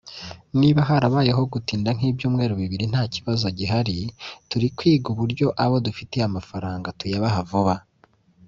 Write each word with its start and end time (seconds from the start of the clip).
niba 0.59 0.79
harabayeho 0.89 1.41
gutinda 1.53 1.89
nk’ibyumweru 1.97 2.53
bibiri 2.61 2.85
ntakibazo 2.91 3.45
gihari 3.57 3.97
turi 4.49 4.67
kwiga 4.77 5.05
uburyo 5.13 5.47
abo 5.63 5.75
dufitiye 5.85 6.23
amafaranga 6.25 6.95
tuyabaha 6.99 7.41
vuba” 7.49 7.75